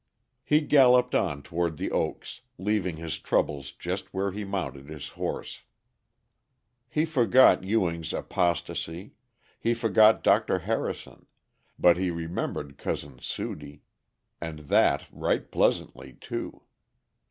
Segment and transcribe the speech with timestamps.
[0.43, 5.61] He galloped on toward The Oaks, leaving his troubles just where he mounted his horse.
[6.89, 9.13] He forgot Ewing's apostasy;
[9.59, 10.57] he forgot Dr.
[10.57, 11.27] Harrison,
[11.77, 13.83] but he remembered Cousin Sudie,
[14.41, 16.63] and that right pleasantly too.